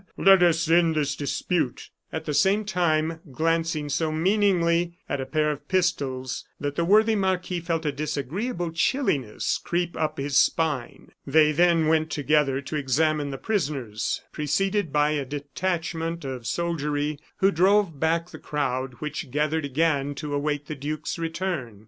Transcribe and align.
let 0.17 0.41
us 0.41 0.67
end 0.67 0.95
this 0.95 1.15
dispute," 1.15 1.91
at 2.11 2.25
the 2.25 2.33
same 2.33 2.65
time 2.65 3.19
glancing 3.31 3.87
so 3.87 4.11
meaningly 4.11 4.97
at 5.07 5.21
a 5.21 5.27
pair 5.27 5.51
of 5.51 5.67
pistols 5.67 6.43
that 6.59 6.75
the 6.75 6.83
worthy 6.83 7.15
marquis 7.15 7.59
felt 7.59 7.85
a 7.85 7.91
disagreeable 7.91 8.71
chilliness 8.71 9.59
creep 9.63 9.95
up 9.95 10.17
his 10.17 10.35
spine. 10.35 11.11
They 11.27 11.51
then 11.51 11.85
went 11.85 12.09
together 12.09 12.61
to 12.61 12.75
examine 12.75 13.29
the 13.29 13.37
prisoners, 13.37 14.23
preceded 14.31 14.91
by 14.91 15.11
a 15.11 15.23
detachment 15.23 16.25
of 16.25 16.47
soldiery 16.47 17.19
who 17.37 17.51
drove 17.51 17.99
back 17.99 18.31
the 18.31 18.39
crowd, 18.39 18.93
which 19.01 19.29
gathered 19.29 19.65
again 19.65 20.15
to 20.15 20.33
await 20.33 20.65
the 20.65 20.73
duke's 20.73 21.19
return. 21.19 21.79